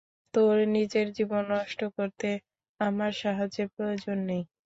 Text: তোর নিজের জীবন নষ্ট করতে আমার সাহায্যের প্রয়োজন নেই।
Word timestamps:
তোর 0.33 0.55
নিজের 0.75 1.07
জীবন 1.17 1.41
নষ্ট 1.53 1.79
করতে 1.97 2.29
আমার 2.79 3.11
সাহায্যের 3.21 3.67
প্রয়োজন 3.75 4.17
নেই। 4.29 4.43